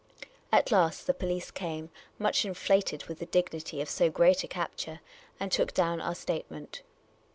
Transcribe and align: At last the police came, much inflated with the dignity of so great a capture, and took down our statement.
At 0.51 0.71
last 0.71 1.05
the 1.05 1.13
police 1.13 1.51
came, 1.51 1.91
much 2.17 2.43
inflated 2.43 3.05
with 3.05 3.19
the 3.19 3.27
dignity 3.27 3.81
of 3.83 3.87
so 3.87 4.09
great 4.09 4.43
a 4.43 4.47
capture, 4.47 4.99
and 5.39 5.51
took 5.51 5.75
down 5.75 6.01
our 6.01 6.15
statement. 6.15 6.81